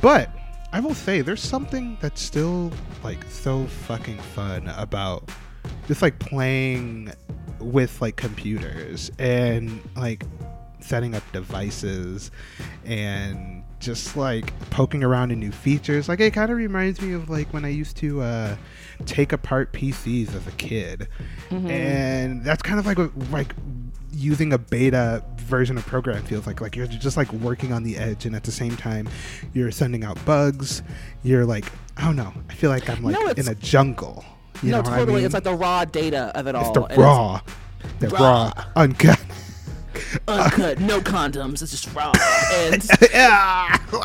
But 0.00 0.30
i 0.72 0.80
will 0.80 0.94
say 0.94 1.20
there's 1.20 1.42
something 1.42 1.98
that's 2.00 2.22
still 2.22 2.72
like 3.02 3.24
so 3.24 3.66
fucking 3.66 4.18
fun 4.18 4.68
about 4.76 5.28
just 5.86 6.02
like 6.02 6.18
playing 6.18 7.12
with 7.60 8.00
like 8.00 8.16
computers 8.16 9.10
and 9.18 9.80
like 9.96 10.24
setting 10.80 11.14
up 11.14 11.22
devices 11.32 12.30
and 12.84 13.62
just 13.80 14.16
like 14.16 14.52
poking 14.70 15.02
around 15.04 15.30
in 15.30 15.38
new 15.38 15.52
features. 15.52 16.08
Like 16.08 16.20
it 16.20 16.32
kind 16.32 16.50
of 16.50 16.56
reminds 16.56 17.00
me 17.00 17.12
of 17.12 17.28
like 17.30 17.52
when 17.52 17.64
i 17.64 17.68
used 17.68 17.96
to 17.98 18.20
uh 18.22 18.56
take 19.06 19.32
apart 19.32 19.72
pcs 19.72 20.34
as 20.34 20.46
a 20.46 20.52
kid. 20.52 21.08
And 21.50 22.44
that's 22.44 22.62
kind 22.62 22.78
of 22.78 22.86
like 22.86 22.98
what 22.98 23.10
like 23.30 23.54
using 24.12 24.52
a 24.52 24.58
beta 24.58 25.22
version 25.36 25.76
of 25.78 25.86
program 25.86 26.22
feels 26.24 26.46
like. 26.46 26.60
Like 26.60 26.76
you're 26.76 26.86
just 26.86 27.16
like 27.16 27.32
working 27.34 27.72
on 27.72 27.82
the 27.82 27.96
edge 27.96 28.26
and 28.26 28.34
at 28.34 28.44
the 28.44 28.52
same 28.52 28.76
time 28.76 29.08
you're 29.54 29.70
sending 29.70 30.04
out 30.04 30.22
bugs. 30.24 30.82
You're 31.22 31.44
like 31.46 31.66
i 31.96 32.04
don't 32.04 32.16
know. 32.16 32.32
I 32.48 32.54
feel 32.54 32.70
like 32.70 32.88
i'm 32.88 33.02
like 33.02 33.14
No, 33.14 33.28
in 33.28 33.48
a 33.48 33.54
jungle 33.54 34.24
you 34.62 34.70
no, 34.70 34.78
know 34.78 34.82
what 34.82 34.92
I 34.92 34.98
totally. 34.98 35.16
mean? 35.18 35.24
It's 35.24 35.34
like 35.34 35.44
the 35.44 35.54
raw 35.54 35.84
data 35.84 36.32
of 36.34 36.46
it 36.46 36.54
all. 36.54 36.62
It's 36.68 36.74
the 36.78 36.84
and 36.84 36.98
raw, 36.98 37.40
the 37.98 38.08
raw, 38.08 38.20
raw. 38.20 38.64
uncut. 38.76 39.20
uncut, 40.28 40.78
no 40.80 41.00
condoms. 41.00 41.62
It's 41.62 41.70
just 41.70 41.94
raw. 41.94 42.12
And 42.52 42.84
yeah. 43.12 43.76
but 43.90 44.00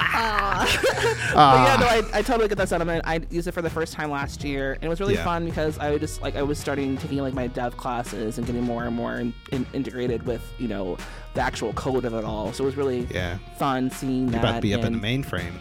yeah, 1.35 1.77
no, 1.79 1.88
I, 1.88 2.03
I 2.13 2.21
totally 2.21 2.47
get 2.47 2.57
that 2.59 2.69
sentiment. 2.69 3.03
I 3.07 3.21
used 3.31 3.47
it 3.47 3.51
for 3.53 3.62
the 3.63 3.69
first 3.69 3.93
time 3.93 4.12
last 4.12 4.43
year, 4.43 4.74
and 4.74 4.83
it 4.83 4.88
was 4.89 5.00
really 5.00 5.15
Yeah. 5.15 5.24
fun 5.24 5.45
because 5.45 5.77
I 5.79 5.97
just 5.97 6.21
like 6.21 6.35
I 6.35 6.43
was 6.43 6.59
starting 6.59 6.95
taking 6.97 7.17
like 7.19 7.33
my 7.33 7.47
dev 7.47 7.75
classes 7.77 8.38
and 8.38 8.45
getting 8.45 8.63
more 8.63 8.83
and 8.85 8.95
more 8.95 9.15
in, 9.15 9.33
in, 9.51 9.65
integrated 9.74 10.24
with 10.27 10.41
you 10.59 10.67
know 10.67 10.97
the 11.33 11.41
actual 11.41 11.74
code 11.74 12.05
of 12.05 12.13
it 12.13 12.24
all. 12.24 12.53
So 12.53 12.63
it 12.63 12.67
was 12.67 12.77
really 12.77 13.07
Yeah. 13.12 13.38
fun 13.57 13.89
seeing 13.89 14.24
You're 14.29 14.31
that. 14.33 14.39
about 14.43 14.55
to 14.55 14.62
be 14.62 14.74
up 14.74 14.83
in 14.83 14.93
the 14.93 15.00
mainframe. 15.00 15.53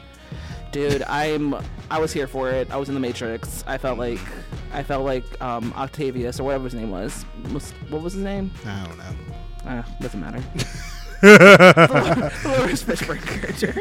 dude 0.72 1.02
i'm 1.04 1.54
i 1.90 1.98
was 2.00 2.12
here 2.12 2.26
for 2.26 2.50
it 2.50 2.68
i 2.72 2.76
was 2.76 2.88
in 2.88 2.94
the 2.94 3.00
matrix 3.00 3.62
i 3.68 3.78
felt 3.78 3.96
like 3.96 4.18
i 4.74 4.82
felt 4.82 5.04
like 5.04 5.24
um 5.40 5.72
octavius 5.76 6.38
or 6.40 6.44
whatever 6.44 6.64
his 6.64 6.74
name 6.74 6.90
was, 6.90 7.24
was 7.52 7.70
what 7.90 8.02
was 8.02 8.12
his 8.14 8.22
name 8.22 8.50
I 8.66 8.84
don't 8.84 8.98
know. 8.98 9.14
uh, 9.70 9.82
doesn't 10.00 10.20
matter 10.20 10.42
the 11.24 12.54
Laurence 12.58 12.82
Fishburne 12.82 13.22
character. 13.24 13.72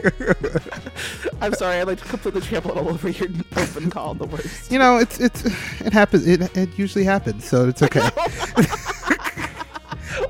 I'm 1.42 1.54
sorry, 1.56 1.78
I 1.78 1.84
like 1.84 2.00
to 2.00 2.06
completely 2.06 2.40
trample 2.40 2.72
all 2.72 2.88
over 2.88 3.10
your 3.10 3.28
open 3.58 3.90
call. 3.90 4.14
The 4.14 4.28
worst. 4.28 4.72
You 4.72 4.80
know, 4.80 4.98
it's 4.98 5.20
it's 5.20 5.44
it 5.82 5.92
happens. 5.92 6.26
It 6.26 6.56
it 6.56 6.80
usually 6.80 7.04
happens, 7.04 7.44
so 7.44 7.68
it's 7.68 7.84
okay. 7.84 8.00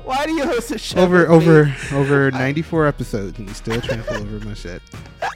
Why 0.02 0.26
do 0.26 0.32
you 0.32 0.44
host 0.44 0.72
a 0.72 0.78
show? 0.78 0.98
over 0.98 1.20
with 1.20 1.28
me? 1.28 1.34
over 1.36 1.74
over 1.92 2.30
94 2.32 2.86
episodes, 2.88 3.38
and 3.38 3.46
you 3.48 3.54
still 3.54 3.80
trample 3.80 4.16
over 4.16 4.44
my 4.44 4.54
shit. 4.54 4.82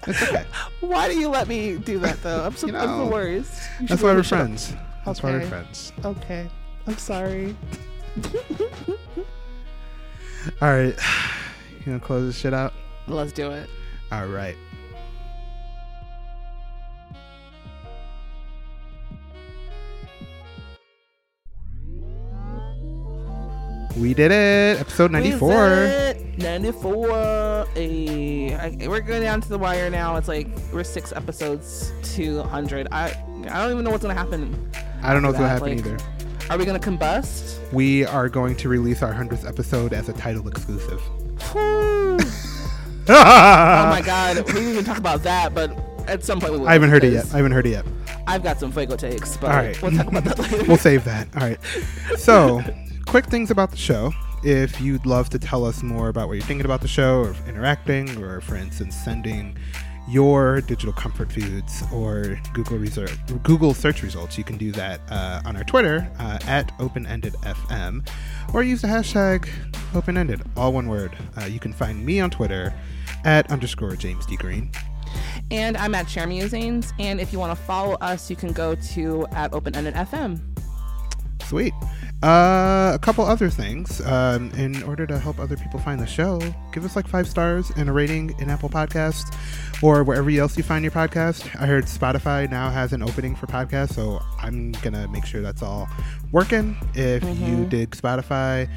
It's 0.08 0.22
okay. 0.22 0.46
Why 0.80 1.06
do 1.08 1.16
you 1.16 1.28
let 1.28 1.46
me 1.46 1.76
do 1.76 2.00
that 2.00 2.20
though? 2.24 2.44
I'm 2.44 2.56
so 2.56 2.66
You 2.66 2.76
I'm 2.76 2.98
the 3.06 3.12
worst. 3.12 3.52
That's 3.82 4.02
why 4.02 4.14
we're 4.14 4.24
friends. 4.24 4.72
up. 4.72 4.87
Friends. 5.14 5.20
That's 5.20 5.22
why 5.22 5.30
we're 5.32 5.38
Okay. 5.38 5.48
friends. 5.48 5.92
Okay, 6.04 6.50
I'm 6.86 6.98
sorry. 6.98 7.56
All 10.62 10.68
right, 10.70 10.94
you 11.78 11.84
gonna 11.86 12.00
close 12.00 12.26
this 12.26 12.36
shit 12.38 12.54
out? 12.54 12.72
Let's 13.06 13.32
do 13.32 13.50
it. 13.50 13.68
All 14.12 14.26
right. 14.26 14.56
We 23.96 24.14
did 24.14 24.30
it. 24.30 24.80
Episode 24.80 25.10
94. 25.10 25.48
We 25.48 25.54
did 25.56 26.16
it. 26.16 26.38
94. 26.38 27.66
Hey, 27.74 28.54
I, 28.54 28.86
we're 28.86 29.00
going 29.00 29.22
down 29.22 29.40
to 29.40 29.48
the 29.48 29.58
wire 29.58 29.90
now. 29.90 30.16
It's 30.16 30.28
like 30.28 30.46
we're 30.72 30.84
six 30.84 31.12
episodes 31.12 31.92
to 32.14 32.38
100. 32.38 32.88
I 32.92 33.06
I 33.50 33.62
don't 33.62 33.72
even 33.72 33.84
know 33.84 33.90
what's 33.90 34.02
gonna 34.02 34.14
happen. 34.14 34.70
I 35.02 35.12
don't 35.12 35.22
know 35.22 35.28
what's 35.28 35.38
going 35.38 35.48
to 35.48 35.54
happen 35.54 35.68
like- 35.68 35.78
either. 35.78 35.96
Are 36.50 36.56
we 36.56 36.64
gonna 36.64 36.78
combust? 36.78 37.58
We 37.74 38.06
are 38.06 38.28
going 38.30 38.56
to 38.56 38.70
release 38.70 39.02
our 39.02 39.12
100th 39.12 39.46
episode 39.46 39.92
as 39.92 40.08
a 40.08 40.14
title 40.14 40.48
exclusive. 40.48 41.02
Oh 43.10 43.86
my 43.90 44.02
god, 44.04 44.36
we 44.46 44.52
didn't 44.52 44.68
even 44.68 44.84
talk 44.84 44.98
about 44.98 45.22
that, 45.22 45.54
but 45.54 45.70
at 46.06 46.22
some 46.24 46.40
point 46.40 46.52
we 46.52 46.58
will. 46.58 46.68
I 46.68 46.74
haven't 46.74 46.90
heard 46.90 47.04
it 47.04 47.12
yet. 47.14 47.24
I 47.32 47.36
haven't 47.38 47.52
heard 47.52 47.66
it 47.66 47.70
yet. 47.70 47.86
I've 48.26 48.42
got 48.42 48.60
some 48.60 48.70
Fuego 48.70 48.96
takes, 48.96 49.36
but 49.38 49.50
All 49.50 49.56
right. 49.56 49.80
we'll 49.82 49.92
talk 49.92 50.06
about 50.08 50.24
that 50.24 50.38
later. 50.52 50.64
we'll 50.66 50.76
save 50.76 51.04
that. 51.04 51.28
All 51.34 51.40
right. 51.48 51.58
So, 52.18 52.62
quick 53.06 53.24
things 53.26 53.50
about 53.50 53.70
the 53.70 53.78
show. 53.78 54.12
If 54.44 54.78
you'd 54.80 55.06
love 55.06 55.30
to 55.30 55.38
tell 55.38 55.64
us 55.64 55.82
more 55.82 56.08
about 56.10 56.28
what 56.28 56.34
you're 56.34 56.44
thinking 56.46 56.66
about 56.66 56.82
the 56.82 56.88
show, 56.88 57.20
or 57.22 57.34
interacting, 57.48 58.22
or 58.22 58.40
for 58.42 58.56
instance, 58.56 58.94
sending 58.94 59.56
your 60.08 60.60
digital 60.62 60.92
comfort 60.92 61.30
foods 61.30 61.82
or 61.92 62.40
Google 62.54 62.78
research, 62.78 63.10
Google 63.42 63.74
search 63.74 64.02
results, 64.02 64.38
you 64.38 64.44
can 64.44 64.56
do 64.56 64.72
that 64.72 65.00
uh, 65.10 65.42
on 65.44 65.56
our 65.56 65.64
Twitter 65.64 66.10
uh, 66.18 66.38
at 66.46 66.76
openendedfm, 66.78 68.08
or 68.54 68.62
use 68.62 68.80
the 68.80 68.88
hashtag 68.88 69.48
openended, 69.94 70.42
all 70.56 70.72
one 70.72 70.88
word. 70.88 71.16
Uh, 71.36 71.44
you 71.44 71.60
can 71.60 71.72
find 71.72 72.04
me 72.04 72.20
on 72.20 72.30
Twitter 72.30 72.72
at 73.24 73.50
underscore 73.52 73.96
James 73.96 74.24
D 74.26 74.36
Green. 74.36 74.70
And 75.50 75.76
I'm 75.76 75.94
at 75.94 76.08
Share 76.08 76.26
Musings, 76.26 76.92
and 76.98 77.20
if 77.20 77.32
you 77.32 77.38
want 77.38 77.56
to 77.56 77.64
follow 77.64 77.94
us, 77.94 78.30
you 78.30 78.36
can 78.36 78.52
go 78.52 78.74
to 78.74 79.26
at 79.32 79.52
Open 79.52 79.74
Ended 79.74 79.94
FM. 79.94 80.57
Sweet. 81.48 81.72
Uh, 82.22 82.92
a 82.94 82.98
couple 83.00 83.24
other 83.24 83.48
things. 83.48 84.04
Um, 84.04 84.50
in 84.52 84.82
order 84.82 85.06
to 85.06 85.18
help 85.18 85.38
other 85.38 85.56
people 85.56 85.78
find 85.80 86.00
the 86.00 86.06
show, 86.06 86.40
give 86.72 86.84
us 86.84 86.94
like 86.94 87.08
five 87.08 87.26
stars 87.26 87.70
and 87.76 87.88
a 87.88 87.92
rating 87.92 88.34
in 88.38 88.50
Apple 88.50 88.68
Podcasts 88.68 89.34
or 89.82 90.04
wherever 90.04 90.28
else 90.30 90.56
you 90.56 90.62
find 90.62 90.84
your 90.84 90.92
podcast. 90.92 91.44
I 91.58 91.66
heard 91.66 91.84
Spotify 91.84 92.50
now 92.50 92.68
has 92.70 92.92
an 92.92 93.02
opening 93.02 93.34
for 93.34 93.46
podcasts, 93.46 93.94
so 93.94 94.20
I'm 94.42 94.72
gonna 94.82 95.08
make 95.08 95.24
sure 95.24 95.40
that's 95.40 95.62
all 95.62 95.88
working. 96.32 96.76
If 96.94 97.24
you 97.24 97.64
dig 97.64 97.92
Spotify, 97.92 98.68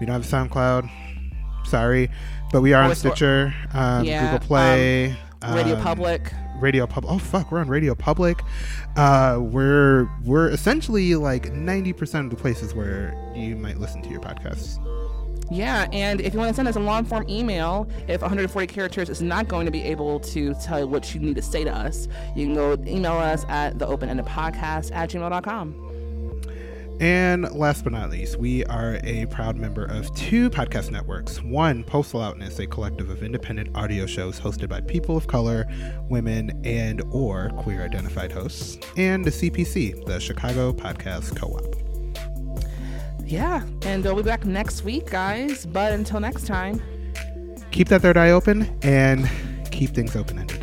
we 0.00 0.06
don't 0.06 0.20
have 0.20 0.24
SoundCloud. 0.24 0.90
Sorry, 1.64 2.10
but 2.52 2.60
we 2.60 2.72
are 2.72 2.82
on 2.82 2.94
Stitcher, 2.94 3.54
um, 3.74 4.04
Yeah, 4.04 4.32
Google 4.32 4.46
Play, 4.46 5.16
Radio 5.48 5.76
um, 5.76 5.82
Public, 5.82 6.32
Radio 6.60 6.86
Public. 6.86 7.12
Oh 7.12 7.18
fuck, 7.18 7.50
we're 7.50 7.60
on 7.60 7.68
Radio 7.68 7.94
Public. 7.94 8.42
Uh, 8.96 9.38
we're 9.40 10.08
we're 10.24 10.48
essentially 10.48 11.14
like 11.14 11.52
ninety 11.52 11.92
percent 11.92 12.24
of 12.26 12.30
the 12.30 12.40
places 12.40 12.74
where 12.74 13.14
you 13.34 13.56
might 13.56 13.78
listen 13.78 14.02
to 14.02 14.08
your 14.08 14.20
podcasts. 14.20 14.78
Yeah, 15.50 15.88
and 15.92 16.20
if 16.20 16.34
you 16.34 16.40
want 16.40 16.50
to 16.50 16.54
send 16.54 16.66
us 16.66 16.76
a 16.76 16.80
long 16.80 17.04
form 17.04 17.24
email, 17.28 17.88
if 18.08 18.20
140 18.20 18.66
characters 18.66 19.08
is 19.08 19.22
not 19.22 19.46
going 19.46 19.64
to 19.66 19.70
be 19.70 19.82
able 19.82 20.18
to 20.20 20.54
tell 20.54 20.80
you 20.80 20.88
what 20.88 21.14
you 21.14 21.20
need 21.20 21.36
to 21.36 21.42
say 21.42 21.62
to 21.62 21.72
us, 21.72 22.08
you 22.34 22.46
can 22.46 22.54
go 22.54 22.72
email 22.84 23.12
us 23.12 23.44
at 23.48 23.78
the 23.78 23.86
open 23.86 24.08
ended 24.08 24.26
podcast 24.26 24.92
at 24.92 25.10
gmail.com. 25.10 25.85
And 26.98 27.50
last 27.52 27.84
but 27.84 27.92
not 27.92 28.10
least, 28.10 28.38
we 28.38 28.64
are 28.64 28.98
a 29.04 29.26
proud 29.26 29.56
member 29.56 29.84
of 29.84 30.14
two 30.14 30.48
podcast 30.48 30.90
networks. 30.90 31.42
One, 31.42 31.84
Post 31.84 32.14
Loudness, 32.14 32.58
a 32.58 32.66
collective 32.66 33.10
of 33.10 33.22
independent 33.22 33.76
audio 33.76 34.06
shows 34.06 34.40
hosted 34.40 34.70
by 34.70 34.80
people 34.80 35.14
of 35.14 35.26
color, 35.26 35.66
women, 36.08 36.58
and 36.64 37.02
or 37.10 37.50
queer 37.58 37.82
identified 37.82 38.32
hosts, 38.32 38.78
and 38.96 39.24
the 39.24 39.30
CPC, 39.30 40.06
the 40.06 40.18
Chicago 40.18 40.72
Podcast 40.72 41.36
Co-op. 41.36 41.76
Yeah, 43.26 43.62
and 43.82 44.02
we'll 44.02 44.16
be 44.16 44.22
back 44.22 44.46
next 44.46 44.82
week, 44.82 45.10
guys. 45.10 45.66
But 45.66 45.92
until 45.92 46.20
next 46.20 46.46
time, 46.46 46.80
keep 47.72 47.88
that 47.88 48.00
third 48.00 48.16
eye 48.16 48.30
open 48.30 48.74
and 48.82 49.28
keep 49.70 49.90
things 49.90 50.16
open-ended. 50.16 50.55